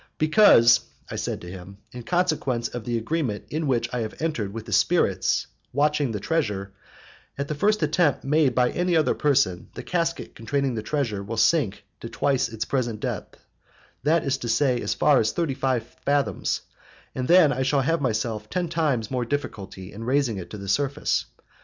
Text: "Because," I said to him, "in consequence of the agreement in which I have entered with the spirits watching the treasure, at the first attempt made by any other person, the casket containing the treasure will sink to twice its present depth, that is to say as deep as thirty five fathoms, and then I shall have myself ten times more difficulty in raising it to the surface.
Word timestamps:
"Because," 0.17 0.79
I 1.11 1.15
said 1.15 1.41
to 1.41 1.47
him, 1.51 1.77
"in 1.91 2.01
consequence 2.01 2.69
of 2.69 2.85
the 2.85 2.97
agreement 2.97 3.45
in 3.51 3.67
which 3.67 3.87
I 3.93 3.99
have 3.99 4.19
entered 4.19 4.51
with 4.51 4.65
the 4.65 4.71
spirits 4.73 5.45
watching 5.73 6.11
the 6.11 6.19
treasure, 6.19 6.71
at 7.37 7.47
the 7.47 7.53
first 7.53 7.83
attempt 7.83 8.23
made 8.23 8.55
by 8.55 8.71
any 8.71 8.95
other 8.95 9.13
person, 9.13 9.69
the 9.75 9.83
casket 9.83 10.33
containing 10.33 10.73
the 10.73 10.81
treasure 10.81 11.21
will 11.21 11.37
sink 11.37 11.83
to 11.99 12.09
twice 12.09 12.49
its 12.49 12.65
present 12.65 12.99
depth, 12.99 13.45
that 14.01 14.23
is 14.23 14.39
to 14.39 14.49
say 14.49 14.81
as 14.81 14.95
deep 14.95 15.03
as 15.03 15.33
thirty 15.33 15.53
five 15.53 15.83
fathoms, 16.03 16.61
and 17.13 17.27
then 17.27 17.53
I 17.53 17.61
shall 17.61 17.81
have 17.81 18.01
myself 18.01 18.49
ten 18.49 18.69
times 18.69 19.11
more 19.11 19.23
difficulty 19.23 19.93
in 19.93 20.03
raising 20.03 20.37
it 20.37 20.49
to 20.49 20.57
the 20.57 20.67
surface. 20.67 21.25